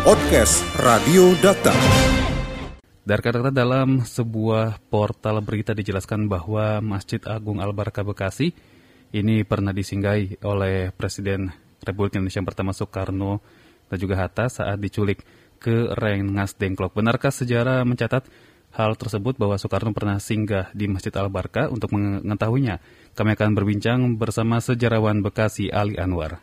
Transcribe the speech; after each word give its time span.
Podcast 0.00 0.64
Radio 0.80 1.36
Data. 1.44 1.76
Dari 3.04 3.20
kata-kata 3.20 3.52
dalam 3.52 4.00
sebuah 4.00 4.80
portal 4.88 5.44
berita 5.44 5.76
dijelaskan 5.76 6.24
bahwa 6.24 6.80
Masjid 6.80 7.20
Agung 7.28 7.60
Al-Barkah 7.60 8.00
Bekasi 8.00 8.48
ini 9.12 9.44
pernah 9.44 9.76
disinggahi 9.76 10.40
oleh 10.40 10.88
Presiden 10.96 11.52
Republik 11.84 12.16
Indonesia 12.16 12.40
yang 12.40 12.48
pertama 12.48 12.72
Soekarno 12.72 13.44
dan 13.92 13.96
juga 14.00 14.16
Hatta 14.16 14.48
saat 14.48 14.80
diculik 14.80 15.20
ke 15.60 15.92
Rengas 15.92 16.56
Dengklok. 16.56 16.96
Benarkah 16.96 17.28
sejarah 17.28 17.84
mencatat 17.84 18.24
hal 18.72 18.96
tersebut 18.96 19.36
bahwa 19.36 19.60
Soekarno 19.60 19.92
pernah 19.92 20.16
singgah 20.16 20.72
di 20.72 20.88
Masjid 20.88 21.12
Al-Barkah 21.12 21.68
untuk 21.68 21.92
mengetahuinya? 21.92 22.80
Kami 23.12 23.36
akan 23.36 23.52
berbincang 23.52 24.16
bersama 24.16 24.64
sejarawan 24.64 25.20
Bekasi 25.20 25.68
Ali 25.68 26.00
Anwar. 26.00 26.40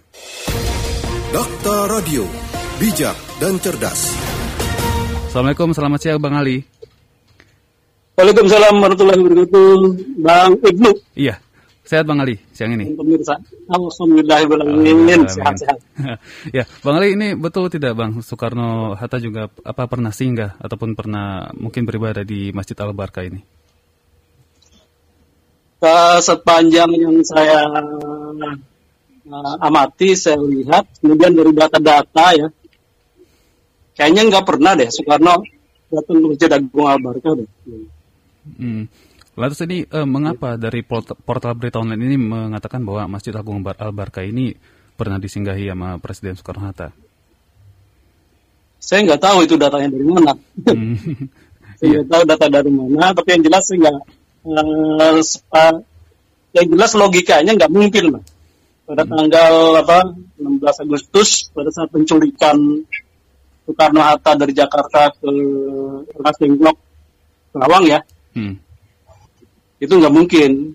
Dokter 1.34 1.90
Radio, 1.90 2.24
bijak 2.78 3.18
dan 3.42 3.58
cerdas. 3.58 4.14
Assalamualaikum, 5.30 5.74
selamat 5.74 6.00
siang 6.02 6.22
Bang 6.22 6.38
Ali. 6.38 6.62
Waalaikumsalam 8.18 8.78
warahmatullahi 8.78 9.18
wabarakatuh, 9.18 9.70
Bang 10.22 10.52
Ibnu. 10.62 10.92
Iya, 11.18 11.42
sehat 11.82 12.06
Bang 12.06 12.22
Ali 12.22 12.38
siang 12.54 12.78
ini. 12.78 12.94
Pemirsa, 12.94 13.34
Alhamdulillahirobbilalamin, 13.74 15.26
sehat-sehat. 15.26 15.78
ya, 16.58 16.70
Bang 16.86 17.02
Ali 17.02 17.18
ini 17.18 17.34
betul 17.34 17.74
tidak 17.74 17.98
Bang 17.98 18.22
Soekarno 18.22 18.94
Hatta 18.94 19.18
juga 19.18 19.50
apa 19.66 19.90
pernah 19.90 20.14
singgah 20.14 20.62
ataupun 20.62 20.94
pernah 20.94 21.50
mungkin 21.58 21.82
beribadah 21.82 22.22
di 22.22 22.54
Masjid 22.54 22.78
Al 22.78 22.94
Barkah 22.94 23.26
ini? 23.26 23.42
Uh, 25.82 26.18
sepanjang 26.22 26.90
yang 26.94 27.22
saya 27.26 27.66
uh, 27.70 29.58
amati, 29.62 30.14
saya 30.14 30.40
lihat, 30.42 30.86
kemudian 31.02 31.34
dari 31.36 31.52
data-data 31.54 32.26
ya, 32.34 32.48
kayaknya 33.98 34.22
nggak 34.30 34.46
pernah 34.46 34.78
deh 34.78 34.88
Soekarno 34.94 35.42
datang 35.90 36.18
ke 36.22 36.28
Masjid 36.30 36.50
Agung 36.54 36.86
Al 36.86 37.00
Barkah 37.02 37.34
deh. 37.34 37.50
Hmm. 38.58 38.86
Lantas 39.38 39.60
ini 39.66 39.84
eh, 39.86 40.08
mengapa 40.08 40.56
dari 40.56 40.86
portal 40.86 41.54
berita 41.58 41.82
online 41.82 42.04
ini 42.06 42.18
mengatakan 42.22 42.86
bahwa 42.86 43.18
Masjid 43.18 43.34
Agung 43.34 43.66
Al 43.66 43.92
Barkah 43.92 44.24
ini 44.24 44.54
pernah 44.98 45.18
disinggahi 45.22 45.70
sama 45.74 45.98
Presiden 45.98 46.38
Soekarno 46.38 46.70
Hatta? 46.70 46.90
Saya 48.78 49.04
nggak 49.04 49.22
tahu 49.22 49.38
itu 49.44 49.58
datanya 49.58 49.90
dari 49.94 50.06
mana. 50.06 50.34
Hmm. 50.64 50.96
saya 51.78 51.88
nggak 52.02 52.08
tahu 52.10 52.22
data 52.26 52.46
dari 52.50 52.72
mana, 52.72 53.14
tapi 53.14 53.30
yang 53.38 53.44
jelas 53.46 53.64
saya 53.66 53.78
nggak 53.86 53.98
uh, 54.48 55.20
uh, 55.54 55.76
yang 56.56 56.68
jelas 56.74 56.92
logikanya 56.98 57.52
nggak 57.54 57.74
mungkin 57.74 58.04
lah. 58.18 58.24
Pada 58.88 59.04
hmm. 59.04 59.12
tanggal 59.12 59.54
apa 59.84 59.98
16 60.40 60.84
Agustus 60.88 61.52
pada 61.52 61.70
saat 61.70 61.92
penculikan 61.92 62.58
Soekarno 63.68 64.00
Hatta 64.00 64.32
dari 64.40 64.56
Jakarta 64.56 65.12
ke 65.12 65.28
Ras 66.16 66.40
Dengklok 66.40 66.78
Kerawang 67.52 67.84
ya. 67.84 68.00
Hmm. 68.32 68.56
Itu 69.76 70.00
nggak 70.00 70.16
mungkin. 70.16 70.72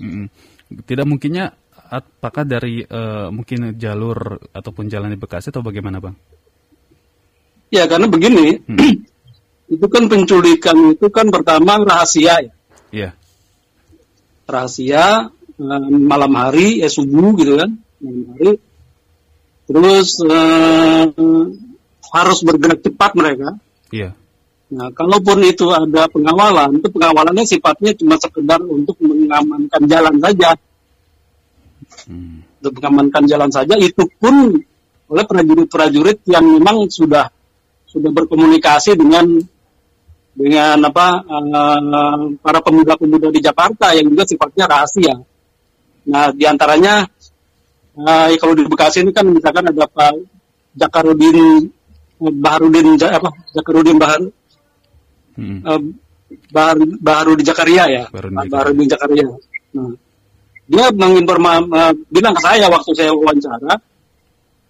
Hmm. 0.00 0.26
Tidak 0.72 1.04
mungkinnya 1.04 1.52
apakah 1.92 2.48
dari 2.48 2.80
uh, 2.80 3.28
mungkin 3.28 3.76
jalur 3.76 4.40
ataupun 4.56 4.88
jalan 4.88 5.12
di 5.12 5.20
Bekasi 5.20 5.52
atau 5.52 5.60
bagaimana 5.60 6.00
bang? 6.00 6.16
Ya 7.68 7.84
karena 7.84 8.08
begini, 8.08 8.64
hmm. 8.64 9.04
itu 9.76 9.86
kan 9.92 10.08
penculikan 10.08 10.96
itu 10.96 11.12
kan 11.12 11.28
pertama 11.28 11.76
rahasia 11.84 12.40
ya. 12.40 12.52
Iya. 12.88 13.10
Rahasia 14.48 15.28
uh, 15.60 15.88
malam 15.92 16.32
hari 16.40 16.80
ya 16.80 16.88
subuh 16.88 17.36
gitu 17.36 17.60
kan, 17.60 17.76
malam 18.00 18.24
hari. 18.32 18.71
Terus 19.72 20.08
uh, 20.28 21.08
harus 22.12 22.38
bergerak 22.44 22.84
cepat 22.84 23.10
mereka. 23.16 23.48
Iya. 23.88 24.12
Nah, 24.72 24.88
kalaupun 24.92 25.44
itu 25.44 25.68
ada 25.68 26.08
pengawalan, 26.08 26.80
itu 26.80 26.88
pengawalannya 26.88 27.44
sifatnya 27.44 27.92
cuma 27.96 28.16
sekedar 28.16 28.60
untuk 28.64 28.96
mengamankan 29.04 29.82
jalan 29.84 30.16
saja. 30.20 30.56
Hmm. 32.08 32.40
Untuk 32.60 32.72
mengamankan 32.80 33.24
jalan 33.28 33.50
saja, 33.52 33.76
itu 33.76 34.04
pun 34.16 34.56
oleh 35.12 35.24
prajurit-prajurit 35.28 36.24
yang 36.24 36.44
memang 36.56 36.88
sudah 36.88 37.28
sudah 37.84 38.08
berkomunikasi 38.16 38.96
dengan 38.96 39.28
dengan 40.32 40.80
apa 40.88 41.20
uh, 41.20 42.32
para 42.40 42.64
pemuda-pemuda 42.64 43.28
di 43.28 43.44
Jakarta 43.44 43.92
yang 43.92 44.08
juga 44.08 44.24
sifatnya 44.24 44.64
rahasia. 44.64 45.20
Nah, 46.08 46.32
di 46.32 46.48
antaranya 46.48 47.04
uh, 47.98 48.26
ya 48.30 48.36
kalau 48.40 48.54
di 48.56 48.64
Bekasi 48.68 49.04
ini 49.04 49.12
kan 49.12 49.26
misalkan 49.28 49.68
ada 49.68 49.84
Pak 49.88 50.14
Jakarudin 50.76 51.68
Baharudin 52.22 52.96
apa 53.02 53.30
Jakarudin 53.52 53.98
Bahar 53.98 54.20
hmm. 55.36 55.58
uh, 55.66 55.82
Bahar 56.48 56.76
Baharu 56.80 57.36
di 57.36 57.44
Jakaria 57.44 57.84
ya 57.88 58.04
Baharu 58.48 58.72
di 58.76 58.88
Jakaria. 58.88 59.26
Nah, 59.72 59.96
dia 60.72 60.88
menginforma 60.94 61.52
uh, 61.68 61.92
bilang 62.08 62.32
ke 62.32 62.40
saya 62.40 62.70
waktu 62.70 62.90
saya 62.96 63.12
wawancara, 63.12 63.76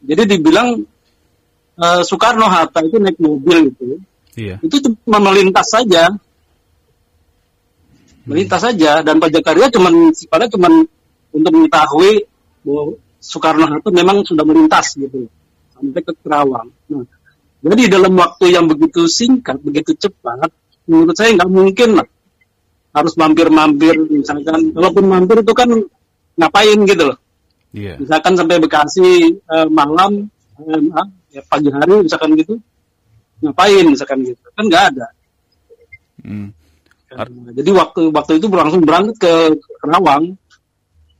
jadi 0.02 0.22
dibilang 0.34 0.82
uh, 1.78 2.00
Soekarno 2.02 2.48
Hatta 2.48 2.82
itu 2.82 2.96
naik 2.98 3.20
mobil 3.22 3.70
itu, 3.70 4.00
iya. 4.34 4.56
itu 4.64 4.82
cuma 4.82 5.22
melintas 5.22 5.68
saja, 5.70 6.10
melintas 8.26 8.60
hmm. 8.62 8.66
saja 8.72 8.92
dan 9.04 9.20
Pak 9.22 9.30
Jakaria 9.30 9.70
cuma 9.70 9.92
sifatnya 10.16 10.48
cuma 10.50 10.68
untuk 11.30 11.52
mengetahui 11.54 12.26
bahwa 12.66 12.98
Soekarno 13.22 13.70
Hatta 13.70 13.88
memang 13.94 14.26
sudah 14.26 14.42
melintas 14.42 14.98
gitu 14.98 15.30
sampai 15.78 16.02
ke 16.02 16.12
Kerawang. 16.18 16.68
Nah, 16.90 17.06
jadi 17.62 17.94
dalam 17.94 18.18
waktu 18.18 18.50
yang 18.50 18.66
begitu 18.66 19.06
singkat, 19.06 19.62
begitu 19.62 19.94
cepat, 19.94 20.50
menurut 20.90 21.14
saya 21.14 21.38
nggak 21.38 21.50
mungkin 21.50 22.02
lah 22.02 22.06
harus 22.92 23.14
mampir-mampir 23.14 23.94
misalkan. 24.10 24.74
Walaupun 24.74 25.04
mampir 25.06 25.46
itu 25.46 25.54
kan 25.54 25.70
ngapain 26.34 26.78
gitu 26.82 27.14
loh. 27.14 27.18
Yeah. 27.72 27.96
misalkan 27.96 28.36
sampai 28.36 28.60
Bekasi 28.60 29.32
eh, 29.32 29.68
malam 29.72 30.28
eh, 30.60 30.80
ya 31.32 31.40
pagi 31.48 31.72
hari 31.72 32.04
misalkan 32.04 32.36
gitu 32.36 32.60
ngapain 33.40 33.84
misalkan 33.88 34.18
gitu? 34.28 34.44
Kan 34.52 34.64
nggak 34.68 34.84
ada. 34.92 35.06
Nah, 37.12 37.26
jadi 37.52 37.70
waktu 37.76 38.08
waktu 38.12 38.32
itu 38.40 38.46
berlangsung 38.48 38.84
berangkat 38.84 39.16
ke 39.20 39.32
Kerawang 39.80 40.36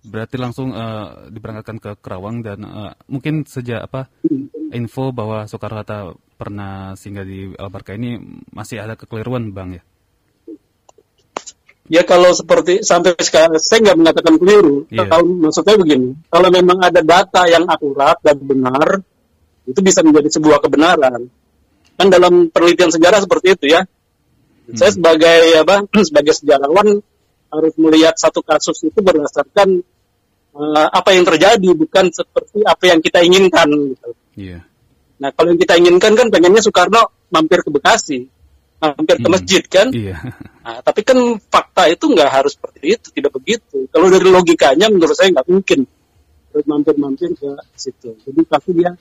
berarti 0.02 0.36
langsung 0.38 0.74
uh, 0.74 1.30
diberangkatkan 1.30 1.78
ke 1.78 1.90
Kerawang 2.02 2.42
dan 2.42 2.66
uh, 2.66 2.92
mungkin 3.06 3.46
sejak 3.46 3.86
apa 3.86 4.10
hmm. 4.26 4.74
info 4.74 5.14
bahwa 5.14 5.46
Soekarno 5.46 5.78
Hatta 5.78 6.10
pernah 6.34 6.98
singgah 6.98 7.22
di 7.22 7.54
Albarka 7.54 7.94
ini 7.94 8.18
masih 8.50 8.82
ada 8.82 8.98
kekeliruan 8.98 9.54
bang 9.54 9.78
ya 9.78 9.82
Ya 11.90 12.06
kalau 12.06 12.30
seperti 12.30 12.86
sampai 12.86 13.18
sekarang 13.18 13.58
saya 13.58 13.90
nggak 13.90 13.98
mengatakan 13.98 14.34
keliru. 14.38 14.86
Yeah. 14.88 15.10
Kalau 15.10 15.28
maksudnya 15.28 15.76
begini, 15.76 16.14
kalau 16.30 16.48
memang 16.48 16.78
ada 16.78 17.02
data 17.02 17.42
yang 17.50 17.66
akurat 17.66 18.16
dan 18.22 18.38
benar, 18.38 19.02
itu 19.66 19.80
bisa 19.82 20.00
menjadi 20.06 20.40
sebuah 20.40 20.62
kebenaran. 20.62 21.26
Kan 21.98 22.06
dalam 22.08 22.48
penelitian 22.48 22.88
sejarah 22.88 23.20
seperti 23.20 23.58
itu 23.58 23.76
ya. 23.76 23.84
Hmm. 23.84 24.78
Saya 24.78 24.94
sebagai 24.94 25.38
apa 25.58 25.84
sebagai 26.08 26.32
sejarawan 26.38 27.02
harus 27.52 27.74
melihat 27.76 28.16
satu 28.16 28.40
kasus 28.40 28.80
itu 28.88 28.98
berdasarkan 28.98 29.84
uh, 30.56 30.88
apa 30.88 31.12
yang 31.12 31.28
terjadi 31.28 31.70
bukan 31.76 32.08
seperti 32.08 32.64
apa 32.64 32.84
yang 32.88 33.04
kita 33.04 33.20
inginkan. 33.20 33.68
Gitu. 33.68 34.10
Yeah. 34.34 34.64
Nah 35.20 35.30
kalau 35.36 35.52
yang 35.52 35.60
kita 35.60 35.76
inginkan 35.76 36.16
kan 36.16 36.32
pengennya 36.32 36.64
Soekarno 36.64 37.12
mampir 37.28 37.60
ke 37.60 37.68
Bekasi 37.68 38.26
hampir 38.82 39.16
ke 39.22 39.28
hmm. 39.30 39.34
masjid 39.38 39.62
kan. 39.66 39.88
Iya. 39.94 40.18
Nah, 40.62 40.78
tapi 40.78 41.02
kan 41.02 41.18
fakta 41.50 41.90
itu 41.90 42.06
nggak 42.06 42.30
harus 42.30 42.54
seperti 42.54 42.94
itu, 42.94 43.10
tidak 43.10 43.34
begitu. 43.34 43.82
Kalau 43.90 44.06
dari 44.06 44.30
logikanya 44.30 44.86
menurut 44.86 45.18
saya 45.18 45.34
nggak 45.34 45.50
mungkin 45.50 45.90
mampir-mampir 46.54 47.34
ke 47.34 47.50
situ. 47.74 48.14
Jadi 48.22 48.46
pasti 48.46 48.70
dia 48.70 48.94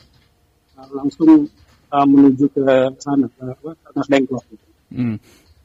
uh, 0.73 0.89
langsung 0.89 1.45
uh, 1.93 2.07
menuju 2.09 2.49
ke 2.49 2.65
sana 2.97 3.29
ke 3.29 3.45
Mas 3.93 4.07
Dengklok. 4.09 4.41
Hmm. 4.89 5.21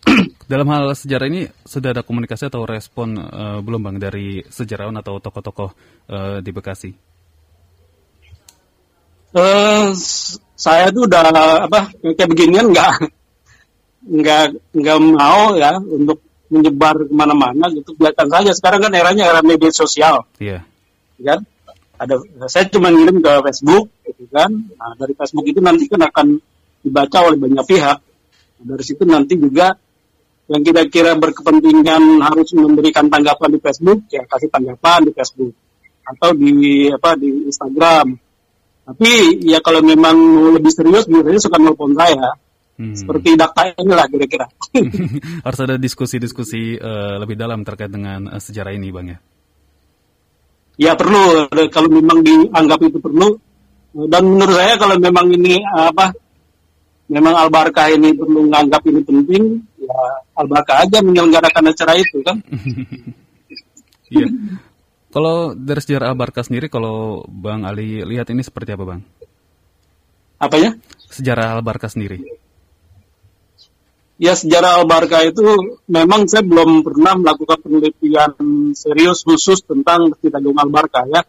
Dalam 0.50 0.66
hal 0.70 0.94
sejarah 0.94 1.26
ini 1.26 1.50
sudah 1.66 1.90
ada 1.90 2.02
komunikasi 2.06 2.46
atau 2.46 2.62
respon 2.62 3.18
uh, 3.18 3.58
belum 3.62 3.82
bang 3.82 3.96
dari 3.98 4.42
sejarawan 4.46 4.94
atau 4.98 5.18
tokoh-tokoh 5.18 5.70
uh, 6.10 6.38
di 6.38 6.50
Bekasi? 6.54 6.90
Uh, 9.36 9.92
saya 10.56 10.88
tuh 10.88 11.04
udah 11.04 11.28
apa 11.68 11.92
kayak 12.00 12.30
beginian 12.30 12.72
nggak 12.72 13.12
nggak 14.06 14.44
nggak 14.72 14.98
mau 15.12 15.52
ya 15.58 15.76
untuk 15.76 16.24
menyebar 16.48 16.94
ke 17.04 17.12
mana-mana 17.12 17.66
gitu. 17.74 17.92
Biarkan 17.98 18.30
saja 18.30 18.50
sekarang 18.54 18.86
kan 18.86 18.92
eranya 18.94 19.26
era 19.26 19.42
media 19.42 19.68
sosial. 19.74 20.24
Iya. 20.38 20.62
Yeah. 21.18 21.36
kan? 21.36 21.40
Ada 21.96 22.14
saya 22.46 22.64
cuma 22.70 22.92
ngirim 22.92 23.18
ke 23.18 23.32
Facebook 23.50 23.90
gitu 24.06 24.24
kan. 24.30 24.50
Nah 24.52 24.94
dari 24.94 25.12
Facebook 25.18 25.46
itu 25.48 25.58
nanti 25.58 25.90
kan 25.90 26.06
akan 26.06 26.26
dibaca 26.86 27.18
oleh 27.26 27.36
banyak 27.36 27.64
pihak. 27.66 27.98
Dari 28.56 28.84
situ 28.86 29.02
nanti 29.04 29.36
juga 29.36 29.74
yang 30.46 30.62
kira-kira 30.62 31.19
berkepentingan 31.19 32.22
harus 32.22 32.54
memberikan 32.54 33.10
tanggapan 33.10 33.50
di 33.54 33.58
Facebook 33.58 34.06
ya 34.10 34.22
kasih 34.31 34.46
tanggapan 34.46 35.06
di 35.06 35.12
Facebook 35.12 35.54
atau 36.06 36.31
di 36.38 36.87
apa 36.87 37.19
di 37.19 37.50
Instagram 37.50 38.14
Tapi 38.87 39.43
ya 39.43 39.58
kalau 39.58 39.82
memang 39.82 40.14
lebih 40.54 40.70
serius 40.70 41.10
biasanya 41.10 41.43
suka 41.43 41.58
nelpon 41.58 41.90
saya. 41.98 42.38
Hmm. 42.78 42.94
Seperti 42.94 43.34
data 43.34 43.66
ini 43.75 43.90
lah 43.90 44.06
kira-kira. 44.06 44.46
Harus 45.46 45.60
ada 45.64 45.75
diskusi-diskusi 45.75 46.78
uh, 46.78 47.19
lebih 47.19 47.34
dalam 47.34 47.66
terkait 47.66 47.90
dengan 47.90 48.31
uh, 48.31 48.38
sejarah 48.38 48.70
ini, 48.76 48.94
Bang 48.94 49.10
ya? 49.10 49.19
Ya 50.76 50.92
perlu, 50.92 51.50
kalau 51.72 51.88
memang 51.88 52.22
dianggap 52.22 52.78
itu 52.84 53.00
perlu. 53.02 53.34
Dan 53.96 54.22
menurut 54.28 54.54
saya 54.54 54.76
kalau 54.76 55.00
memang 55.00 55.32
ini 55.32 55.64
apa, 55.64 56.12
memang 57.08 57.32
Albarka 57.32 57.88
ini 57.88 58.12
perlu 58.12 58.44
menganggap 58.44 58.84
ini 58.84 59.00
penting, 59.02 59.42
ya 59.86 60.02
Albarka 60.34 60.82
aja 60.82 60.98
menyelenggarakan 61.00 61.70
acara 61.70 61.94
itu 61.94 62.18
kan. 62.26 62.36
Iya. 64.06 64.30
Kalau 65.10 65.58
dari 65.58 65.82
sejarah 65.82 66.14
Albarka 66.14 66.46
sendiri, 66.46 66.70
kalau 66.70 67.26
Bang 67.26 67.66
Ali 67.66 68.06
lihat 68.06 68.30
ini 68.30 68.46
seperti 68.46 68.70
apa, 68.78 68.84
Bang? 68.86 69.02
Apa 70.38 70.56
ya? 70.62 70.70
Sejarah 71.10 71.58
Albarka 71.58 71.90
sendiri. 71.90 72.22
Ya, 74.16 74.38
sejarah 74.38 74.78
Albarka 74.78 75.26
itu 75.26 75.42
memang 75.90 76.30
saya 76.30 76.46
belum 76.46 76.86
pernah 76.86 77.18
melakukan 77.18 77.58
penelitian 77.66 78.32
serius 78.78 79.26
khusus 79.26 79.60
tentang 79.66 80.14
Masjid 80.14 80.30
Agung 80.30 80.54
Albarka 80.54 81.02
ya. 81.10 81.26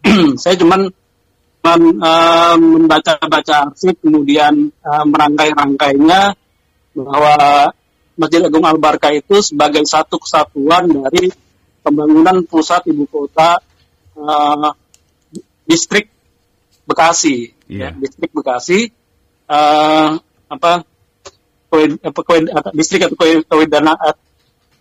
saya 0.42 0.56
cuman 0.56 0.88
uh, 1.60 2.56
membaca-baca 2.56 3.68
arsip 3.68 4.00
kemudian 4.00 4.72
uh, 4.80 5.04
merangkai-rangkainya 5.04 6.34
bahwa 6.94 7.70
Masjid 8.18 8.42
Agung 8.44 8.66
Albarka 8.66 9.08
itu 9.14 9.40
sebagai 9.40 9.80
satu 9.88 10.20
kesatuan 10.20 10.90
dari 10.90 11.32
pembangunan 11.80 12.44
pusat 12.44 12.84
ibu 12.90 13.08
kota 13.08 13.56
uh, 14.18 14.70
distrik 15.64 16.12
Bekasi, 16.84 17.54
yeah. 17.70 17.94
ya, 17.94 18.02
distrik 18.02 18.34
Bekasi, 18.34 18.90
uh, 19.46 20.18
apa, 20.50 20.82
distrik 22.74 23.06
atau 23.06 23.14
kewedana 23.46 23.94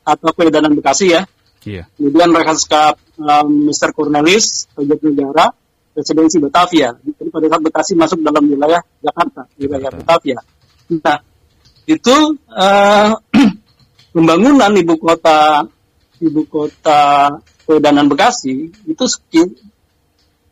atau 0.02 0.30
kewedanan 0.34 0.74
Bekasi 0.74 1.14
ya. 1.14 1.22
Yeah. 1.62 1.86
Kemudian 2.02 2.34
Rekaskap 2.34 2.98
um, 3.20 3.70
Mr. 3.70 3.94
Cornelis, 3.94 4.66
Pajak 4.74 5.06
Negara, 5.06 5.54
Presidensi 5.94 6.42
Batavia. 6.42 6.98
Jadi 6.98 7.30
pada 7.30 7.46
saat 7.46 7.62
Bekasi 7.62 7.94
masuk 7.94 8.20
dalam 8.26 8.42
wilayah 8.50 8.82
Jakarta, 9.06 9.46
wilayah 9.62 9.94
Jakarta. 9.94 10.02
Batavia. 10.02 10.40
Nah, 10.90 11.18
itu 11.90 12.38
uh, 12.54 13.18
pembangunan 14.14 14.70
ibu 14.78 14.94
kota 15.02 15.66
ibu 16.22 16.46
kota 16.46 17.34
Kedanan 17.66 18.06
Bekasi 18.10 18.74
itu 18.90 19.06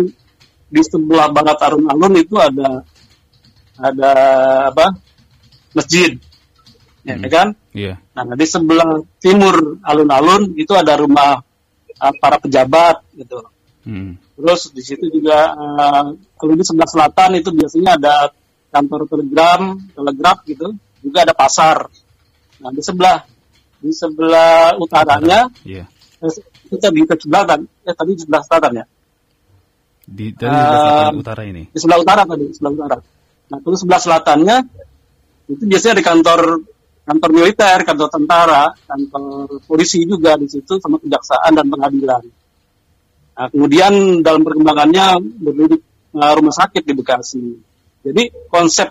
di 0.68 0.82
sebelah 0.84 1.34
barat 1.34 1.58
alun-alun 1.58 2.14
itu 2.22 2.38
ada 2.38 2.86
ada 3.82 4.12
apa? 4.70 4.94
Masjid. 5.74 6.14
Ya, 7.02 7.18
hmm. 7.18 7.30
kan? 7.30 7.48
Iya. 7.74 7.98
Nah, 8.14 8.34
di 8.38 8.46
sebelah 8.46 9.02
timur 9.18 9.82
alun-alun 9.82 10.54
itu 10.54 10.70
ada 10.78 10.94
rumah 10.94 11.42
uh, 11.98 12.14
para 12.22 12.38
pejabat 12.38 13.02
gitu. 13.18 13.42
Hmm. 13.82 14.20
Terus 14.38 14.70
di 14.70 14.82
situ 14.86 15.08
juga 15.10 15.50
uh, 15.56 16.14
kalau 16.38 16.54
di 16.54 16.62
sebelah 16.62 16.86
selatan 16.86 17.42
itu 17.42 17.50
biasanya 17.50 17.98
ada 17.98 18.14
kantor 18.68 19.08
telegram, 19.08 19.76
telegraf 19.92 20.38
gitu, 20.44 20.76
juga 21.00 21.18
ada 21.24 21.34
pasar. 21.34 21.88
Nah, 22.58 22.70
di 22.74 22.82
sebelah 22.82 23.22
di 23.78 23.94
sebelah 23.94 24.74
utaranya 24.82 25.46
yeah. 25.62 25.86
kita 26.66 26.90
di 26.90 27.06
sebelah 27.06 27.42
kan? 27.46 27.60
Eh 27.86 27.94
tadi 27.94 28.18
di 28.18 28.22
sebelah 28.26 28.42
selatan 28.42 28.72
ya? 28.82 28.84
Di 30.08 30.26
dari 30.34 30.50
uh, 30.50 31.12
utara 31.14 31.42
ini. 31.46 31.70
di 31.70 31.78
sebelah 31.78 32.00
utara 32.02 32.22
tadi 32.26 32.50
sebelah 32.50 32.72
utara. 32.74 32.96
Nah 33.48 33.58
terus 33.62 33.78
sebelah 33.86 34.00
selatannya 34.02 34.56
itu 35.48 35.64
biasanya 35.64 35.94
di 36.02 36.04
kantor 36.04 36.40
kantor 37.08 37.30
militer 37.32 37.78
kantor 37.86 38.08
tentara 38.12 38.64
kantor 38.84 39.48
polisi 39.64 40.04
juga 40.04 40.36
di 40.36 40.50
situ 40.50 40.76
sama 40.82 40.98
kejaksaan 40.98 41.54
dan 41.54 41.66
pengadilan. 41.70 42.22
Nah 43.38 43.46
kemudian 43.54 44.24
dalam 44.26 44.42
perkembangannya 44.42 45.22
berdiri 45.38 45.76
uh, 46.18 46.32
rumah 46.34 46.54
sakit 46.56 46.82
di 46.82 46.92
Bekasi 46.98 47.67
jadi 48.02 48.30
konsep 48.48 48.88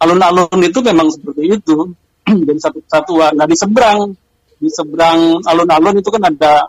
alun-alun 0.00 0.60
itu 0.64 0.78
memang 0.80 1.08
seperti 1.12 1.60
itu 1.60 1.92
jadi 2.48 2.60
satu 2.60 2.78
kesatuan. 2.84 3.36
Nah 3.36 3.46
di 3.48 3.56
seberang 3.56 4.16
di 4.60 4.68
seberang 4.68 5.44
alun-alun 5.44 6.00
itu 6.00 6.08
kan 6.12 6.22
ada 6.24 6.68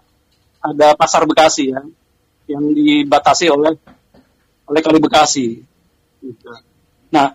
ada 0.62 0.88
pasar 0.95 1.27
Bekasi 1.27 1.71
ya 1.71 1.81
yang 2.51 2.75
dibatasi 2.75 3.51
oleh 3.51 3.75
oleh 4.68 4.81
kali 4.83 5.00
Bekasi. 5.00 5.48
Nah 7.12 7.27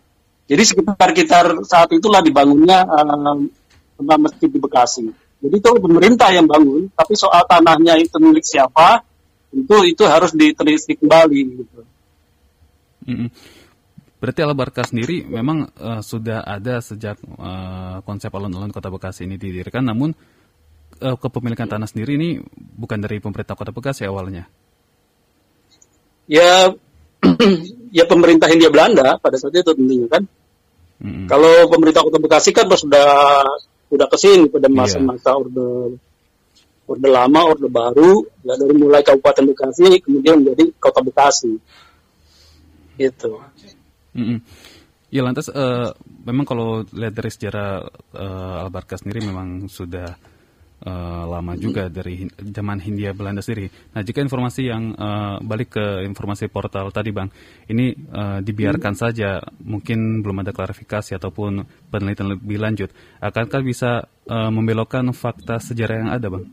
jadi 0.47 0.63
sekitar-sekitar 0.63 1.67
saat 1.67 1.91
itulah 1.91 2.23
dibangunnya 2.23 2.87
um, 2.87 3.51
masjid 3.99 4.49
di 4.49 4.61
Bekasi. 4.61 5.11
Jadi 5.37 5.53
itu 5.61 5.71
pemerintah 5.79 6.33
yang 6.33 6.49
bangun, 6.49 6.89
tapi 6.97 7.13
soal 7.13 7.45
tanahnya 7.45 8.01
itu 8.01 8.17
milik 8.17 8.41
siapa, 8.41 9.05
itu 9.53 9.77
itu 9.85 10.03
harus 10.09 10.33
diteliti 10.33 10.97
kembali 10.97 11.41
gitu. 11.61 11.81
Mm 13.07 13.15
-hmm. 13.15 13.29
Berarti 14.17 14.41
Albarka 14.41 14.83
sendiri 14.89 15.29
memang 15.29 15.69
uh, 15.77 16.01
sudah 16.01 16.41
ada 16.41 16.81
sejak 16.81 17.21
uh, 17.37 18.01
konsep 18.01 18.33
alun-alun 18.33 18.73
Kota 18.73 18.89
Bekasi 18.89 19.29
ini 19.29 19.37
didirikan, 19.37 19.85
namun 19.85 20.17
uh, 21.05 21.17
kepemilikan 21.21 21.69
tanah 21.69 21.85
sendiri 21.85 22.17
ini 22.17 22.41
bukan 22.57 22.97
dari 23.05 23.21
pemerintah 23.21 23.53
Kota 23.53 23.77
Bekasi 23.77 24.09
awalnya. 24.09 24.49
Ya, 26.25 26.73
ya 27.99 28.05
pemerintah 28.09 28.49
Hindia 28.49 28.73
Belanda 28.73 29.21
pada 29.21 29.37
saat 29.37 29.53
itu 29.53 29.69
tentunya 29.77 30.09
kan. 30.09 30.25
Mm-hmm. 30.97 31.27
Kalau 31.29 31.69
pemerintah 31.69 32.01
Kota 32.01 32.17
Bekasi 32.17 32.57
kan 32.57 32.73
sudah 32.73 33.45
sudah 33.87 34.07
ke 34.09 34.17
sini 34.17 34.49
pada 34.49 34.67
iya. 34.67 34.75
masa-masa 34.75 35.31
yeah. 35.37 35.41
orde 35.45 35.69
orde 36.87 37.09
lama, 37.11 37.41
orde 37.53 37.69
baru, 37.69 38.25
ya 38.47 38.55
dari 38.57 38.75
mulai 38.81 39.05
Kabupaten 39.05 39.45
Bekasi 39.53 40.01
kemudian 40.01 40.41
menjadi 40.41 40.73
Kota 40.81 41.05
Bekasi. 41.05 41.53
Gitu. 42.97 43.33
Mm 44.17 44.25
-hmm. 44.25 44.39
Ya 45.07 45.23
lantas 45.23 45.47
uh, 45.55 45.95
memang 46.27 46.43
kalau 46.43 46.83
lihat 46.91 47.15
dari 47.15 47.31
sejarah 47.31 47.87
uh, 48.19 48.63
Albarka 48.67 48.99
sendiri 48.99 49.23
memang 49.23 49.71
sudah 49.71 50.19
uh, 50.83 51.25
lama 51.31 51.55
juga 51.55 51.87
dari 51.87 52.27
zaman 52.35 52.83
Hindia 52.83 53.15
Belanda 53.15 53.41
sendiri. 53.41 53.71
Nah 53.95 54.03
jika 54.03 54.19
informasi 54.21 54.67
yang 54.67 54.93
uh, 54.99 55.39
balik 55.41 55.79
ke 55.79 56.05
informasi 56.05 56.51
portal 56.51 56.91
tadi 56.91 57.15
bang, 57.15 57.31
ini 57.71 57.95
uh, 57.95 58.43
dibiarkan 58.43 58.99
hmm. 58.99 59.03
saja, 59.07 59.41
mungkin 59.63 60.21
belum 60.21 60.43
ada 60.43 60.53
klarifikasi 60.53 61.17
ataupun 61.17 61.65
penelitian 61.89 62.37
lebih 62.37 62.59
lanjut, 62.59 62.91
akankah 63.23 63.63
bisa 63.63 64.11
uh, 64.27 64.51
membelokkan 64.51 65.07
fakta 65.15 65.63
sejarah 65.63 65.97
yang 66.03 66.11
ada 66.11 66.29
bang? 66.29 66.45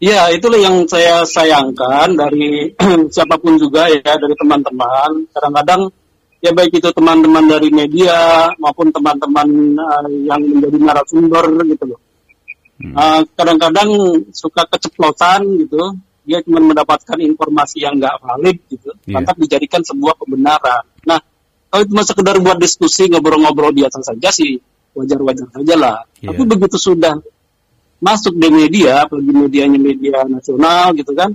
Ya, 0.00 0.32
itulah 0.32 0.56
yang 0.56 0.88
saya 0.88 1.28
sayangkan 1.28 2.16
dari 2.16 2.72
siapa 3.14 3.36
pun 3.36 3.60
juga 3.60 3.84
ya, 3.92 4.16
dari 4.16 4.32
teman-teman. 4.32 5.28
Kadang-kadang 5.28 5.92
ya 6.40 6.50
baik 6.56 6.80
itu 6.80 6.88
teman-teman 6.88 7.44
dari 7.44 7.68
media 7.68 8.48
maupun 8.56 8.88
teman-teman 8.88 9.76
uh, 9.76 10.08
yang 10.24 10.40
menjadi 10.40 10.78
narasumber 10.80 11.44
gitu 11.68 11.84
loh. 11.84 12.00
Hmm. 12.80 12.96
Uh, 12.96 13.20
kadang-kadang 13.36 13.92
suka 14.32 14.64
keceplosan 14.72 15.68
gitu, 15.68 16.00
dia 16.24 16.40
cuma 16.48 16.64
mendapatkan 16.64 17.20
informasi 17.20 17.84
yang 17.84 18.00
nggak 18.00 18.24
valid 18.24 18.56
gitu, 18.72 18.96
yeah. 19.04 19.20
tanpa 19.20 19.36
dijadikan 19.36 19.84
sebuah 19.84 20.16
kebenaran. 20.16 20.80
Nah, 21.04 21.20
kalau 21.68 21.84
cuma 21.84 22.08
sekedar 22.08 22.40
buat 22.40 22.56
diskusi 22.56 23.12
ngobrol-ngobrol 23.12 23.76
biasa 23.76 24.00
saja 24.00 24.32
sih 24.32 24.56
wajar-wajar 24.96 25.44
saja 25.52 25.74
lah. 25.76 25.98
Yeah. 26.24 26.32
Tapi 26.32 26.42
begitu 26.48 26.80
sudah 26.80 27.20
masuk 28.00 28.34
di 28.36 28.48
media, 28.48 29.04
apalagi 29.04 29.32
medianya 29.32 29.76
media 29.76 30.24
nasional 30.24 30.96
gitu 30.96 31.12
kan, 31.12 31.30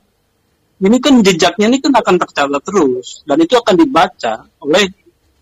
ini 0.81 0.97
kan 0.99 1.13
jejaknya 1.21 1.65
ini 1.71 1.77
kan 1.79 1.93
akan 1.93 2.15
tercatat 2.19 2.61
terus 2.65 3.23
dan 3.23 3.37
itu 3.39 3.55
akan 3.55 3.75
dibaca 3.79 4.43
oleh 4.65 4.89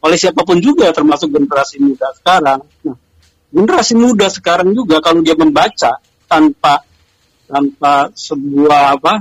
oleh 0.04 0.18
siapa 0.20 0.44
pun 0.44 0.60
juga 0.60 0.92
termasuk 0.92 1.32
generasi 1.32 1.80
muda 1.80 2.12
sekarang. 2.20 2.60
Nah, 2.84 2.98
generasi 3.50 3.94
muda 3.96 4.28
sekarang 4.28 4.76
juga 4.76 5.00
kalau 5.00 5.24
dia 5.24 5.34
membaca 5.34 5.98
tanpa 6.28 6.84
tanpa 7.48 8.12
sebuah 8.12 9.00
apa 9.00 9.14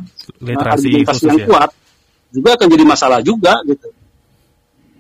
Literasi 0.43 1.07
argumentasi 1.07 1.07
khusus 1.07 1.27
yang 1.31 1.39
ya. 1.39 1.47
kuat 1.47 1.71
juga 2.33 2.51
akan 2.59 2.67
jadi 2.67 2.85
masalah 2.85 3.19
juga 3.23 3.55
gitu. 3.65 3.89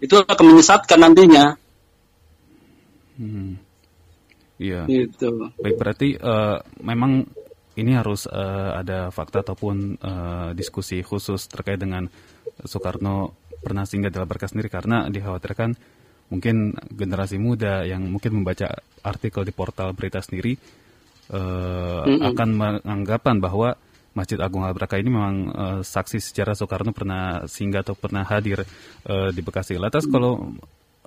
Itu 0.02 0.14
akan 0.22 0.44
menyesatkan 0.54 0.98
nantinya 1.02 1.58
Hmm. 3.12 3.61
Iya. 4.62 4.86
gitu. 4.86 5.50
Baik 5.58 5.76
berarti 5.76 6.14
eh, 6.14 6.58
memang 6.86 7.26
ini 7.74 7.92
harus 7.98 8.30
eh, 8.30 8.70
ada 8.78 9.10
fakta 9.10 9.42
ataupun 9.42 9.98
eh, 9.98 10.50
diskusi 10.54 11.02
khusus 11.02 11.50
terkait 11.50 11.82
dengan 11.82 12.06
Soekarno 12.62 13.34
pernah 13.62 13.82
singgah 13.86 14.14
dalam 14.14 14.30
berkas 14.30 14.54
sendiri 14.54 14.70
karena 14.70 15.10
dikhawatirkan 15.10 15.74
mungkin 16.30 16.72
generasi 16.94 17.36
muda 17.36 17.84
yang 17.84 18.08
mungkin 18.08 18.40
membaca 18.40 18.80
artikel 19.04 19.44
di 19.44 19.52
portal 19.52 19.92
berita 19.92 20.22
sendiri 20.22 20.54
eh, 21.32 22.02
akan 22.06 22.48
menganggapan 22.54 23.36
bahwa 23.42 23.74
Masjid 24.12 24.36
Agung 24.36 24.64
Al 24.64 24.76
Baraka 24.76 25.00
ini 25.00 25.08
memang 25.08 25.36
eh, 25.48 25.80
saksi 25.80 26.20
sejarah 26.20 26.52
Soekarno 26.56 26.92
pernah 26.92 27.48
singgah 27.48 27.80
atau 27.80 27.96
pernah 27.96 28.24
hadir 28.28 28.64
eh, 29.08 29.30
di 29.32 29.40
Bekasi. 29.40 29.80
Lantas 29.80 30.04
kalau 30.04 30.52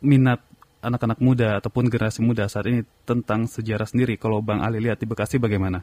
minat 0.02 0.42
anak-anak 0.86 1.20
muda 1.20 1.58
ataupun 1.58 1.90
generasi 1.90 2.22
muda 2.22 2.46
saat 2.46 2.70
ini 2.70 2.86
tentang 3.04 3.50
sejarah 3.50 3.90
sendiri, 3.90 4.22
kalau 4.22 4.46
Bang 4.46 4.62
Ali 4.62 4.78
lihat 4.78 5.02
di 5.02 5.10
Bekasi 5.10 5.42
bagaimana? 5.42 5.82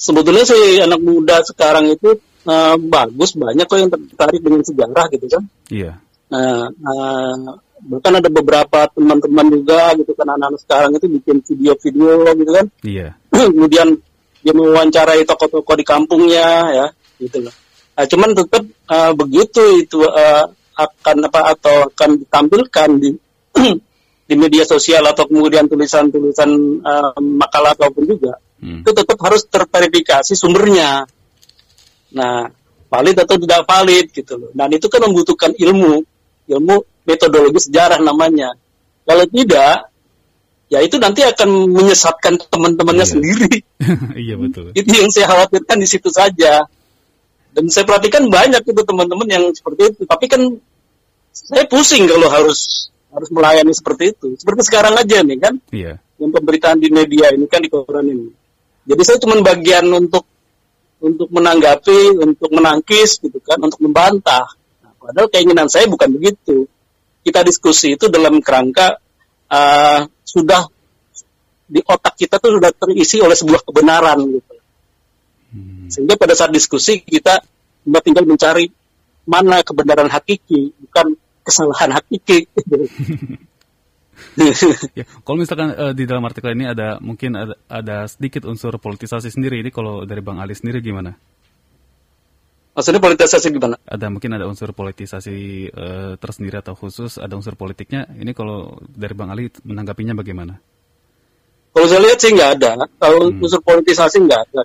Sebetulnya 0.00 0.42
sih 0.48 0.80
anak 0.80 0.98
muda 0.98 1.44
sekarang 1.44 1.92
itu 1.92 2.16
eh, 2.48 2.76
bagus 2.80 3.36
banyak 3.36 3.68
kok 3.68 3.78
yang 3.78 3.92
tertarik 3.92 4.40
dengan 4.40 4.64
sejarah 4.64 5.06
gitu 5.12 5.26
kan. 5.28 5.42
Iya. 5.70 5.92
Nah, 6.32 6.66
eh, 6.72 7.34
bahkan 7.82 8.18
ada 8.18 8.30
beberapa 8.32 8.88
teman-teman 8.94 9.46
juga 9.52 9.94
gitu 9.98 10.16
kan 10.16 10.26
anak-anak 10.32 10.60
sekarang 10.64 10.90
itu 10.96 11.06
bikin 11.20 11.36
video-video 11.44 12.34
gitu 12.34 12.50
kan. 12.50 12.66
Iya. 12.82 13.08
kemudian 13.54 13.88
dia 14.42 14.52
mewawancarai 14.54 15.22
tokoh-tokoh 15.22 15.76
di 15.78 15.86
kampungnya 15.86 16.48
ya 16.74 16.86
gitu 17.22 17.46
loh. 17.46 17.54
Nah, 17.92 18.06
cuman 18.08 18.30
tetap 18.34 18.64
uh, 18.90 19.12
begitu 19.14 19.62
itu 19.84 20.02
uh, 20.02 20.48
akan 20.74 21.16
apa 21.28 21.40
atau 21.54 21.76
akan 21.92 22.10
ditampilkan 22.24 22.88
di 22.98 23.10
di 24.28 24.34
media 24.34 24.64
sosial 24.64 25.02
atau 25.04 25.28
kemudian 25.28 25.68
tulisan-tulisan 25.68 26.50
uh, 26.82 27.12
makalah 27.20 27.74
ataupun 27.76 28.06
juga 28.08 28.34
Hmm. 28.62 28.78
itu 28.86 28.94
tetap 28.94 29.18
harus 29.18 29.42
terverifikasi 29.50 30.38
sumbernya. 30.38 31.02
Nah, 32.14 32.46
valid 32.86 33.18
atau 33.18 33.34
tidak 33.34 33.66
valid 33.66 34.06
gitu 34.14 34.38
loh. 34.38 34.54
Dan 34.54 34.70
itu 34.70 34.86
kan 34.86 35.02
membutuhkan 35.02 35.50
ilmu, 35.58 35.98
ilmu 36.46 36.76
metodologi 37.02 37.58
sejarah 37.58 37.98
namanya. 37.98 38.54
Kalau 39.02 39.26
tidak, 39.26 39.90
ya 40.70 40.78
itu 40.78 40.94
nanti 41.02 41.26
akan 41.26 41.74
menyesatkan 41.74 42.38
teman-temannya 42.38 43.02
Iya. 43.02 43.12
sendiri. 43.18 43.54
iya 44.30 44.34
betul. 44.38 44.70
itu 44.78 44.90
yang 44.94 45.10
saya 45.10 45.26
khawatirkan 45.34 45.82
di 45.82 45.88
situ 45.90 46.06
saja. 46.14 46.62
Dan 47.50 47.66
saya 47.66 47.82
perhatikan 47.82 48.30
banyak 48.30 48.62
itu 48.62 48.78
teman-teman 48.86 49.26
yang 49.26 49.44
seperti 49.50 49.90
itu. 49.90 50.06
Tapi 50.06 50.30
kan 50.30 50.54
saya 51.34 51.66
pusing 51.66 52.06
kalau 52.06 52.30
harus 52.30 52.91
harus 53.12 53.28
melayani 53.28 53.72
seperti 53.76 54.16
itu. 54.16 54.34
Seperti 54.40 54.66
sekarang 54.66 54.96
aja 54.96 55.20
nih 55.20 55.38
kan, 55.38 55.54
Iya. 55.68 56.00
yang 56.16 56.32
pemberitaan 56.32 56.80
di 56.80 56.88
media 56.88 57.28
ini 57.30 57.44
kan 57.44 57.60
di 57.60 57.68
koran 57.68 58.08
ini. 58.08 58.32
Jadi 58.88 59.02
saya 59.04 59.18
cuma 59.20 59.38
bagian 59.44 59.86
untuk 59.92 60.26
untuk 61.02 61.28
menanggapi, 61.34 62.14
untuk 62.18 62.50
menangkis 62.50 63.20
gitu 63.20 63.38
kan, 63.42 63.58
untuk 63.60 63.78
membantah. 63.82 64.46
Nah, 64.82 64.94
padahal 64.96 65.28
keinginan 65.30 65.66
saya 65.66 65.90
bukan 65.90 66.14
begitu. 66.14 66.66
Kita 67.22 67.42
diskusi 67.46 67.94
itu 67.94 68.10
dalam 68.10 68.42
kerangka 68.42 68.98
uh, 69.50 70.00
sudah 70.22 70.62
di 71.72 71.80
otak 71.82 72.18
kita 72.18 72.38
tuh 72.42 72.58
sudah 72.58 72.70
terisi 72.74 73.22
oleh 73.22 73.34
sebuah 73.34 73.62
kebenaran 73.66 74.18
gitu. 74.26 74.54
Sehingga 75.92 76.16
pada 76.16 76.32
saat 76.32 76.50
diskusi 76.50 77.04
kita 77.04 77.44
tinggal 78.00 78.24
mencari 78.24 78.72
mana 79.28 79.60
kebenaran 79.60 80.08
hakiki, 80.08 80.72
bukan 80.88 81.14
kesalahan 81.44 81.98
hakiki. 81.98 82.46
Ya, 84.96 85.04
kalau 85.26 85.44
misalkan 85.44 85.76
eh, 85.76 85.92
di 85.92 86.08
dalam 86.08 86.24
artikel 86.24 86.56
ini 86.56 86.64
ada 86.64 86.96
mungkin 87.04 87.36
ada, 87.36 87.54
ada 87.68 88.08
sedikit 88.08 88.48
unsur 88.48 88.72
politisasi 88.80 89.28
sendiri, 89.28 89.60
ini 89.60 89.68
kalau 89.68 90.08
dari 90.08 90.24
Bang 90.24 90.40
Ali 90.40 90.56
sendiri 90.56 90.80
gimana? 90.80 91.12
Maksudnya 92.72 93.04
politisasi 93.04 93.52
gimana? 93.52 93.76
Ada 93.84 94.08
mungkin 94.08 94.32
ada 94.32 94.48
unsur 94.48 94.72
politisasi 94.72 95.68
eh, 95.68 96.12
tersendiri 96.16 96.64
atau 96.64 96.72
khusus, 96.72 97.20
ada 97.20 97.36
unsur 97.36 97.52
politiknya. 97.60 98.08
Ini 98.08 98.32
kalau 98.32 98.80
dari 98.88 99.12
Bang 99.12 99.28
Ali 99.28 99.52
menanggapinya 99.68 100.16
bagaimana? 100.16 100.56
Kalau 101.72 101.86
saya 101.88 102.00
lihat 102.04 102.18
sih 102.20 102.32
nggak 102.32 102.50
ada. 102.60 102.72
Kalau 103.00 103.32
unsur 103.32 103.60
politisasi 103.64 104.24
nggak 104.24 104.40
ada. 104.48 104.62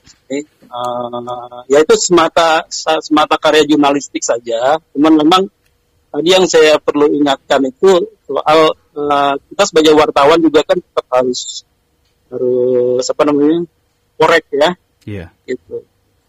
Uh, 0.68 1.64
ya 1.72 1.80
itu 1.80 1.96
semata 1.96 2.68
semata 2.72 3.40
karya 3.40 3.64
jurnalistik 3.64 4.20
saja. 4.20 4.76
Cuman 4.92 5.24
memang 5.24 5.48
tadi 6.12 6.30
yang 6.32 6.46
saya 6.48 6.80
perlu 6.80 7.12
ingatkan 7.12 7.62
itu 7.68 8.08
soal 8.28 8.76
uh, 8.96 9.34
kita 9.52 9.64
sebagai 9.68 9.94
wartawan 9.96 10.40
juga 10.42 10.64
kan 10.64 10.78
tetap 10.80 11.06
harus 11.12 11.64
harus 12.28 13.06
apa 13.08 13.22
namanya 13.28 13.64
korek 14.20 14.46
ya. 14.52 14.70
Iya. 15.08 15.26
Gitu. 15.48 15.84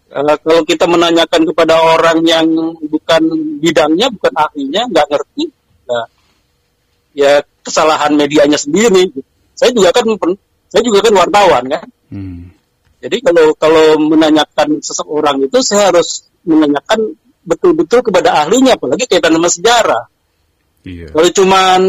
Uh, 0.09 0.35
kalau 0.41 0.61
kita 0.65 0.85
menanyakan 0.87 1.41
kepada 1.49 1.75
orang 1.77 2.23
yang 2.25 2.47
bukan 2.87 3.23
bidangnya, 3.61 4.09
bukan 4.09 4.33
ahlinya, 4.33 4.81
nggak 4.89 5.07
ngerti, 5.11 5.43
nah, 5.85 6.07
ya 7.13 7.43
kesalahan 7.61 8.15
medianya 8.15 8.57
sendiri. 8.57 9.11
gitu. 9.11 9.27
Saya 9.53 9.75
juga 9.75 9.91
kan 9.91 10.07
saya 10.69 10.81
juga 10.85 10.99
kan 11.03 11.13
wartawan 11.17 11.63
kan. 11.67 11.85
Hmm. 12.09 12.49
Jadi 12.99 13.17
kalau 13.23 13.55
kalau 13.55 13.95
menanyakan 13.99 14.83
seseorang 14.83 15.39
itu 15.43 15.57
saya 15.63 15.91
harus 15.91 16.27
menanyakan 16.43 17.15
betul-betul 17.49 18.05
kepada 18.05 18.45
ahlinya, 18.45 18.77
apalagi 18.77 19.09
kaitan 19.09 19.33
sama 19.33 19.49
sejarah. 19.49 20.03
Iya. 20.85 21.09
Kalau 21.09 21.29
cuman 21.33 21.81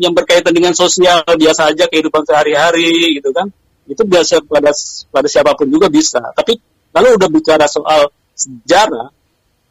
yang 0.00 0.16
berkaitan 0.16 0.56
dengan 0.56 0.72
sosial 0.72 1.20
biasa 1.22 1.76
aja 1.76 1.84
kehidupan 1.86 2.24
sehari-hari 2.24 3.20
gitu 3.20 3.28
kan, 3.30 3.52
itu 3.84 4.02
biasa 4.02 4.40
pada 4.48 4.72
pada 5.12 5.28
siapa 5.28 5.52
pun 5.52 5.68
juga 5.68 5.92
bisa. 5.92 6.18
Tapi 6.32 6.56
kalau 6.90 7.12
udah 7.14 7.28
bicara 7.28 7.68
soal 7.68 8.08
sejarah, 8.32 9.12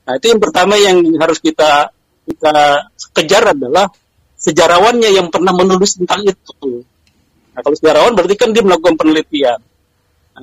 nah 0.06 0.14
itu 0.16 0.26
yang 0.30 0.42
pertama 0.42 0.78
yang 0.78 1.02
harus 1.18 1.42
kita 1.42 1.90
kita 2.30 2.86
kejar 3.18 3.58
adalah 3.58 3.90
sejarawannya 4.38 5.10
yang 5.10 5.28
pernah 5.34 5.54
menulis 5.54 5.98
tentang 5.98 6.22
itu. 6.26 6.86
Nah, 7.52 7.60
kalau 7.60 7.76
sejarawan 7.76 8.14
berarti 8.16 8.36
kan 8.40 8.50
dia 8.56 8.64
melakukan 8.64 8.96
penelitian. 8.96 9.60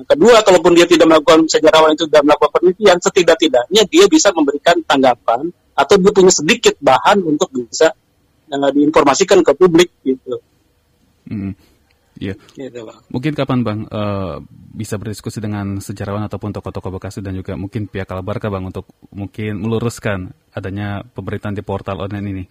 Kedua, 0.05 0.39
kalaupun 0.45 0.71
dia 0.77 0.87
tidak 0.87 1.09
melakukan 1.09 1.49
sejarawan 1.49 1.97
itu 1.97 2.07
tidak 2.07 2.23
melakukan 2.29 2.51
penelitian, 2.55 2.97
setidak-tidaknya 3.01 3.81
dia 3.89 4.05
bisa 4.07 4.29
memberikan 4.31 4.77
tanggapan 4.85 5.49
atau 5.75 5.95
dia 5.95 6.11
punya 6.11 6.31
sedikit 6.31 6.75
bahan 6.79 7.23
untuk 7.23 7.49
bisa 7.55 7.91
eh, 8.51 8.71
diinformasikan 8.75 9.43
ke 9.43 9.51
publik 9.55 9.89
gitu. 10.03 10.39
Hmm. 11.27 11.55
Iya. 12.19 12.35
Gitu, 12.35 12.83
Bang. 12.83 12.99
Mungkin 13.07 13.31
kapan 13.31 13.59
Bang 13.63 13.79
eh, 13.87 14.35
bisa 14.75 14.99
berdiskusi 14.99 15.39
dengan 15.39 15.79
sejarawan 15.79 16.27
ataupun 16.27 16.51
tokoh-tokoh 16.51 16.99
Bekasi 16.99 17.23
dan 17.23 17.39
juga 17.39 17.55
mungkin 17.55 17.87
pihak 17.87 18.11
Albarka 18.11 18.51
Bang 18.51 18.67
untuk 18.67 18.91
mungkin 19.15 19.63
meluruskan 19.63 20.35
adanya 20.51 21.07
pemberitaan 21.15 21.55
di 21.55 21.63
portal 21.63 22.03
online 22.03 22.27
ini. 22.27 22.43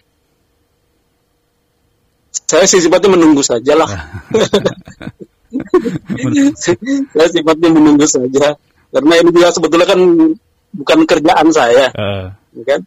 Saya 2.49 2.64
sih 2.64 2.81
sifatnya 2.81 3.12
menunggu 3.12 3.45
saja 3.45 3.76
lah. 3.76 3.88
saya 7.14 7.26
sifatnya 7.35 7.68
menunggu 7.73 8.06
saja. 8.06 8.56
Karena 8.88 9.14
ini 9.20 9.30
juga 9.32 9.52
sebetulnya 9.52 9.87
kan 9.88 10.00
bukan 10.73 10.99
kerjaan 11.04 11.49
saya, 11.52 11.92
ya 12.56 12.64
kan? 12.64 12.80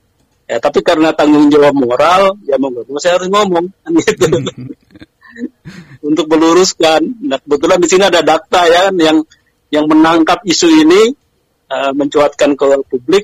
Ya, 0.52 0.60
tapi 0.60 0.84
karena 0.84 1.16
tanggung 1.16 1.48
jawab 1.48 1.72
moral, 1.72 2.36
ya 2.44 2.60
mau 2.60 2.68
nggak 2.68 2.90
mau 2.92 3.00
saya 3.00 3.16
harus 3.16 3.32
ngomong, 3.32 3.72
gitu. 4.04 4.28
Untuk 6.12 6.28
meluruskan. 6.28 7.00
Nah, 7.24 7.40
kebetulan 7.40 7.80
di 7.80 7.88
sini 7.88 8.04
ada 8.04 8.20
data 8.20 8.68
ya 8.68 8.92
kan, 8.92 8.96
yang 9.00 9.18
yang 9.72 9.88
menangkap 9.88 10.44
isu 10.44 10.68
ini, 10.84 11.16
eh, 11.72 11.92
mencuatkan 11.96 12.60
ke 12.60 12.66
publik. 12.92 13.24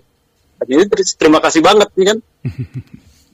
Dan 0.57 0.67
ini 0.71 0.83
ter- 0.87 1.17
terima 1.19 1.43
kasih 1.43 1.59
banget, 1.59 1.91
nih 1.99 2.15
kan? 2.15 2.17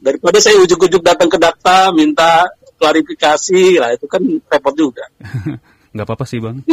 Daripada 0.02 0.42
saya 0.42 0.58
ujuk-ujuk 0.66 1.06
datang 1.06 1.30
ke 1.30 1.38
data, 1.38 1.94
minta 1.94 2.50
klarifikasi, 2.82 3.78
lah 3.78 3.94
itu 3.94 4.10
kan 4.10 4.25
repot 4.25 4.74
juga. 4.74 5.06
Nggak 5.94 6.06
apa-apa 6.10 6.26
sih 6.26 6.42
Bang. 6.42 6.58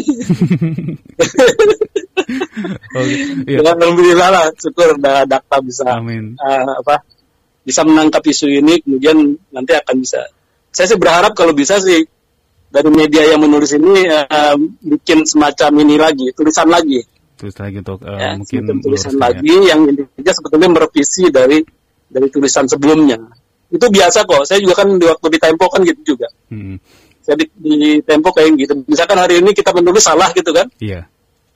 Oke, 2.94 3.14
iya. 3.46 3.58
Ya, 3.60 3.70
Alhamdulillah 3.74 4.28
lah, 4.30 4.46
syukur 4.56 4.96
da- 4.98 5.26
data 5.26 5.56
bisa 5.62 5.86
Amin. 5.88 6.34
eh, 6.38 6.64
apa 6.80 7.02
bisa 7.60 7.84
menangkap 7.84 8.24
isu 8.24 8.48
ini, 8.48 8.80
kemudian 8.80 9.36
nanti 9.52 9.72
akan 9.76 9.96
bisa. 10.00 10.24
Saya 10.70 10.86
sih 10.90 10.98
berharap 10.98 11.34
kalau 11.36 11.52
bisa 11.52 11.78
sih 11.82 12.00
dari 12.70 12.90
media 12.90 13.26
yang 13.34 13.42
menulis 13.42 13.74
ini 13.76 14.06
eh, 14.08 14.56
bikin 14.82 15.26
semacam 15.26 15.70
ini 15.84 15.94
lagi, 16.00 16.26
tulisan 16.34 16.70
lagi, 16.70 17.02
Terus 17.40 17.56
lagi 17.56 17.76
untuk 17.80 18.04
eh, 18.04 18.20
ya, 18.20 18.28
mungkin 18.36 18.62
tulisan 18.84 19.14
ya. 19.16 19.20
lagi 19.28 19.54
yang 19.64 19.80
intinya 19.88 20.32
sebetulnya 20.36 20.68
merevisi 20.68 21.24
dari 21.32 21.58
dari 22.10 22.26
tulisan 22.28 22.68
sebelumnya. 22.68 23.16
Itu 23.70 23.86
biasa 23.86 24.26
kok. 24.26 24.44
Saya 24.44 24.60
juga 24.60 24.82
kan 24.82 24.98
di 24.98 25.06
waktu 25.08 25.26
di 25.30 25.38
Tempo 25.40 25.64
kan 25.70 25.80
gitu 25.86 26.12
juga. 26.12 26.28
Hmm, 26.52 26.76
Saya 27.20 27.36
di, 27.36 27.46
di 27.56 28.00
Tempo 28.00 28.32
kayak 28.32 28.56
gitu. 28.56 28.72
Misalkan 28.88 29.20
hari 29.20 29.44
ini 29.44 29.52
kita 29.52 29.76
menulis 29.76 30.04
salah 30.04 30.32
gitu 30.32 30.50
kan. 30.50 30.66
Iya. 30.80 31.06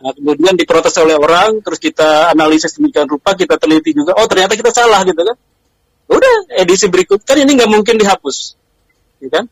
Nah, 0.05 0.13
kemudian 0.13 0.53
diprotes 0.61 0.93
oleh 1.01 1.17
orang, 1.17 1.65
terus 1.65 1.81
kita 1.81 2.29
analisis 2.29 2.77
demikian 2.77 3.09
rupa, 3.09 3.33
kita 3.33 3.57
teliti 3.57 3.97
juga, 3.97 4.13
oh 4.21 4.29
ternyata 4.29 4.53
kita 4.53 4.69
salah 4.69 5.01
gitu 5.01 5.17
kan. 5.17 5.37
Udah, 6.13 6.35
edisi 6.61 6.93
berikut 6.93 7.25
kan 7.25 7.41
ini 7.41 7.57
nggak 7.57 7.71
mungkin 7.73 7.97
dihapus, 7.97 8.61
ya 9.25 9.33
kan? 9.33 9.49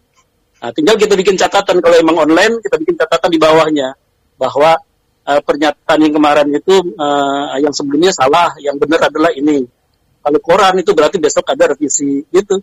Nah, 0.61 0.71
tinggal 0.77 1.01
kita 1.01 1.17
bikin 1.17 1.41
catatan 1.41 1.81
kalau 1.81 1.97
emang 1.97 2.29
online, 2.29 2.61
kita 2.61 2.77
bikin 2.77 3.01
catatan 3.01 3.33
di 3.33 3.41
bawahnya 3.41 3.97
bahwa 4.37 4.77
uh, 5.25 5.41
pernyataan 5.41 5.99
yang 6.05 6.13
kemarin 6.13 6.49
itu 6.53 6.75
uh, 7.01 7.57
yang 7.57 7.73
sebelumnya 7.73 8.13
salah, 8.13 8.53
yang 8.61 8.77
benar 8.77 9.09
adalah 9.09 9.33
ini. 9.33 9.65
Kalau 10.23 10.39
koran 10.39 10.79
itu 10.79 10.93
berarti 10.93 11.17
besok 11.19 11.49
ada 11.51 11.73
revisi 11.73 12.23
gitu. 12.29 12.61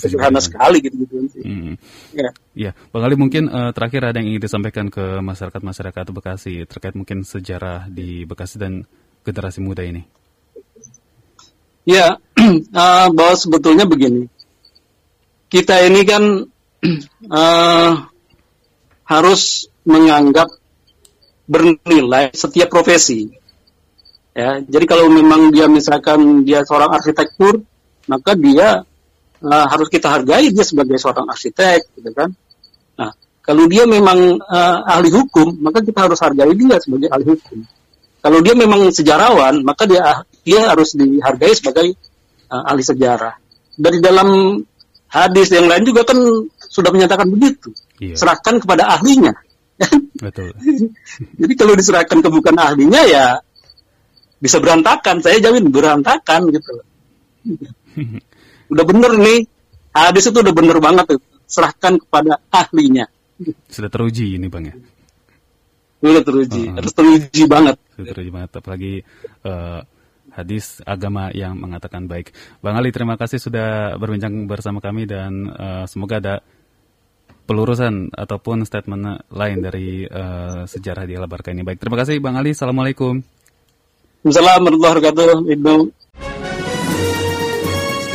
Sederhana 0.00 0.40
sekali 0.40 0.80
gitu 0.80 1.04
gitu. 1.04 1.16
Hmm. 1.44 1.76
Ya. 2.16 2.30
ya, 2.56 2.70
Bang 2.92 3.04
Ali 3.04 3.16
mungkin 3.16 3.52
uh, 3.52 3.72
terakhir 3.76 4.08
ada 4.08 4.20
yang 4.20 4.32
ingin 4.32 4.42
disampaikan 4.44 4.86
ke 4.88 5.20
masyarakat 5.20 5.60
masyarakat 5.60 6.04
Bekasi 6.12 6.64
terkait 6.64 6.96
mungkin 6.96 7.24
sejarah 7.24 7.88
di 7.92 8.24
Bekasi 8.24 8.56
dan 8.56 8.88
generasi 9.26 9.60
muda 9.60 9.84
ini. 9.84 10.04
Ya, 11.82 12.16
uh, 12.16 13.06
bahwa 13.16 13.34
sebetulnya 13.34 13.84
begini, 13.84 14.30
kita 15.50 15.82
ini 15.84 16.00
kan 16.06 16.22
uh, 17.28 17.92
harus 19.12 19.66
menganggap 19.82 20.48
bernilai 21.50 22.30
setiap 22.32 22.70
profesi. 22.70 23.28
Ya, 24.32 24.64
jadi 24.64 24.88
kalau 24.88 25.12
memang 25.12 25.52
dia 25.52 25.68
misalkan 25.68 26.46
dia 26.48 26.64
seorang 26.64 26.96
arsitektur, 26.96 27.60
maka 28.08 28.32
dia 28.32 28.88
uh, 29.42 29.66
harus 29.66 29.88
kita 29.90 30.08
hargai 30.08 30.54
dia 30.54 30.64
sebagai 30.64 30.96
seorang 30.96 31.26
arsitek, 31.28 31.98
gitu 31.98 32.10
kan. 32.14 32.30
Nah, 32.98 33.10
kalau 33.42 33.66
dia 33.66 33.84
memang 33.84 34.38
uh, 34.38 34.78
ahli 34.86 35.10
hukum, 35.10 35.58
maka 35.60 35.82
kita 35.82 36.06
harus 36.06 36.18
hargai 36.22 36.54
dia 36.54 36.78
sebagai 36.78 37.10
ahli 37.10 37.26
hukum. 37.34 37.58
Kalau 38.22 38.38
dia 38.38 38.54
memang 38.54 38.94
sejarawan, 38.94 39.66
maka 39.66 39.82
dia 39.90 40.22
dia 40.46 40.70
harus 40.70 40.94
dihargai 40.94 41.52
sebagai 41.58 41.98
uh, 42.50 42.62
ahli 42.70 42.82
sejarah. 42.86 43.34
Dari 43.74 43.98
dalam 43.98 44.62
hadis 45.10 45.50
yang 45.50 45.66
lain 45.66 45.82
juga 45.82 46.06
kan 46.06 46.18
sudah 46.70 46.94
menyatakan 46.94 47.28
begitu. 47.28 47.74
Iya. 47.98 48.14
Serahkan 48.16 48.62
kepada 48.62 48.94
ahlinya. 48.94 49.34
Betul. 50.22 50.54
Jadi 51.40 51.52
kalau 51.58 51.74
diserahkan 51.74 52.18
ke 52.22 52.28
bukan 52.30 52.54
ahlinya 52.56 53.02
ya 53.10 53.26
bisa 54.38 54.62
berantakan. 54.62 55.18
Saya 55.18 55.42
jamin 55.42 55.68
berantakan 55.68 56.48
gitu. 56.54 56.72
udah 58.72 58.84
bener 58.88 59.12
nih. 59.20 59.40
Hadis 59.92 60.32
itu 60.32 60.38
udah 60.40 60.54
bener 60.56 60.78
banget 60.80 61.04
tuh. 61.16 61.20
Serahkan 61.44 62.00
kepada 62.00 62.40
ahlinya. 62.48 63.04
Sudah 63.68 63.92
teruji 63.92 64.40
ini 64.40 64.48
bang 64.48 64.72
ya? 64.72 64.74
Sudah 66.00 66.22
teruji. 66.24 66.62
Uh, 66.66 66.74
harus 66.80 66.92
teruji 66.96 67.42
banget. 67.44 67.76
Sudah 67.92 68.08
teruji 68.16 68.30
banget 68.32 68.50
apalagi 68.56 68.94
uh, 69.44 69.80
hadis 70.32 70.80
agama 70.88 71.28
yang 71.36 71.60
mengatakan 71.60 72.08
baik. 72.08 72.32
Bang 72.64 72.80
Ali 72.80 72.88
terima 72.88 73.20
kasih 73.20 73.36
sudah 73.36 74.00
berbincang 74.00 74.48
bersama 74.48 74.80
kami 74.80 75.04
dan 75.04 75.52
uh, 75.52 75.84
semoga 75.84 76.18
ada 76.18 76.34
pelurusan 77.44 78.14
ataupun 78.14 78.64
statement 78.64 79.28
lain 79.28 79.58
dari 79.60 80.08
uh, 80.08 80.64
sejarah 80.64 81.04
di 81.04 81.20
Alabarka 81.20 81.52
ini. 81.52 81.60
Baik 81.66 81.84
terima 81.84 82.00
kasih 82.00 82.16
bang 82.22 82.40
Ali. 82.40 82.56
Assalamualaikum. 82.56 83.20
Assalamualaikum 84.22 84.80
warahmatullahi 84.80 85.50
wabarakatuh 85.52 86.21